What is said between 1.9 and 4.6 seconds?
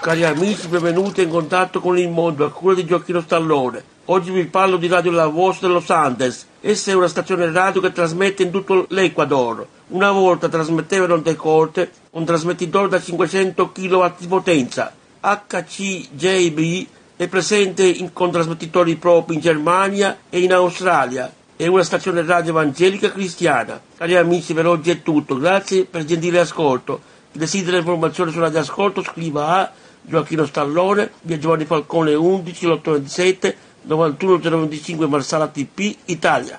il mondo a cura di Gioacchino Stallone. Oggi vi